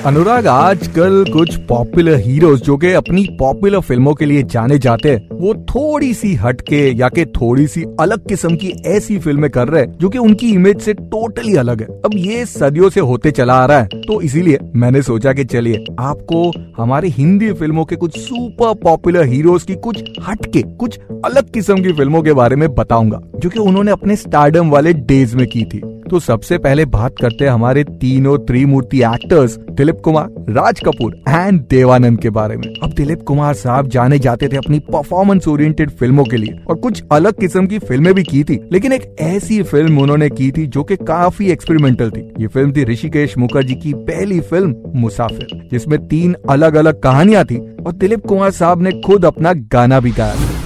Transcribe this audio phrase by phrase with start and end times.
[0.00, 5.28] अनुराग, आजकल कुछ popular heroes जो कि अपनी पॉपुलर फ़िल्मों के लिए जाने जाते हैं,
[5.32, 9.82] वो थोड़ी सी हटके या कि थोड़ी सी अलग किस्म की ऐसी फ़िल्में कर रहे
[9.82, 13.54] हैं, जो कि उनकी इमेज से टोटली अलग है। अब ये सदियों से होते चला
[13.54, 18.18] आ रहा है तो इसीलिए मैंने सोचा कि चलिए, आपको हमारे हिंदी फ़िल्मों के कुछ
[18.18, 23.20] सुपर पॉपुलर हीरोज की कुछ हटके, कुछ अलग किस्म की फ़िल्मों के बारे में बताऊँगा,
[23.36, 27.44] जो कि उन्होंने अपने स्टार्डम वाले डेज़ में की थी। तो सबसे पहले बात करते
[27.44, 32.92] हैं हमारे तीनों त्रिमूर्ति एक्टर्स दिलीप कुमार, राज कपूर एंड देवानंद के बारे में। अब
[32.92, 37.38] दिलीप कुमार साहब जाने जाते थे अपनी परफॉर्मेंस ओरिएंटेड फ़िल्मों के लिए और कुछ अलग
[37.40, 40.96] किस्म की फ़िल्में भी की थी, लेकिन एक ऐसी फ़िल्म उन्होंने की थी जो कि
[40.96, 46.74] काफ़ी एक्सपेरिमेंटल थी। ये फ़िल्म थी ऋषिकेश मुखर्जी की पहली फ़िल्म, मुसाफिर, जिसमें तीन अलग
[46.74, 50.59] अलग कहानियाँ थी और दिलीप कुमार साहब ने खुद अपना गाना भी गाया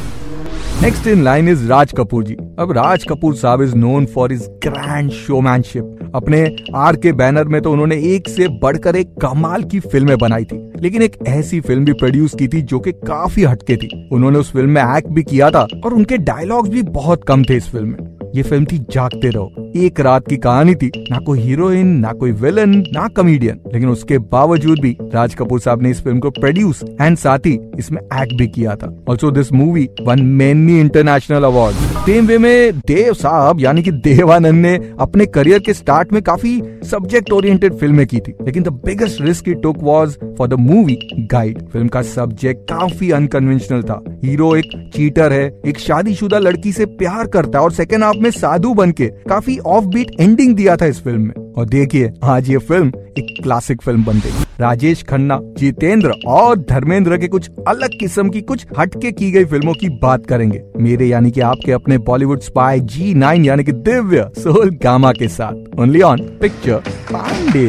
[0.82, 4.48] next in line is Raj Kapoor ji अब राज कपूर साहब is known for his
[4.64, 6.40] grand showmanship अपने
[6.76, 10.56] आर के बैनर में तो उन्होंने एक से बढ़कर एक कमाल की फ़िल्में बनाई थी।
[10.80, 14.52] लेकिन एक ऐसी फ़िल्म भी प्रोड्यूस की थी जो कि काफ़ी हटके थी। उन्होंने उस
[14.52, 17.88] फ़िल्म में एक्ट भी किया था और उनके डायलॉग्स भी बहुत कम थे इस फ़िल्म
[17.88, 22.12] में। ये फ़िल्म थी जागते रहो। एक रात की कहानी थी। ना कोई हीरोइन, ना
[22.12, 26.30] कोई विलन, ना कॉमेडियन। लेकिन उसके बावजूद भी राज कपूर साहब ने इस फ़िल्म को
[26.30, 31.44] प्रोड्यूस एंड साथ ही इसमें एक्ट भी किया था। Also this movie won many international
[31.44, 36.22] award same way में देव साहब, यानी कि देवानंद ने अपने करियर के स्टार्ट में
[36.22, 40.54] काफ़ी सब्जेक्ट ओरिएंटेड फ़िल्में की थी। लेकिन the biggest risk he took was for the
[40.60, 40.98] movie
[41.30, 46.86] Guide film का सब्जेक्ट काफ़ी अनकन्वेंशनल था। हीरो एक चीटर है, एक शादीशुदा लड़की से
[46.86, 50.76] प्यार करता है और सेकेंड हाफ़ में साधु बन के काफ़ी ऑफ़ बीट एंडिंग दिया
[50.76, 55.02] था इस फ़िल्म में। और देखिए, आज ये फ़िल्म एक क्लासिक फ़िल्म बन गई। राजेश
[55.02, 59.88] खन्ना, जितेंद्र और धर्मेंद्र के कुछ अलग किस्म की कुछ हटके की गई फ़िल्मों की
[60.02, 64.70] बात करेंगे। मेरे यानी कि आपके अपने बॉलीवुड स्पाई जी नाइन यानी कि दिव्य सोल
[64.82, 67.68] गामा के साथ। Only on picture Pandey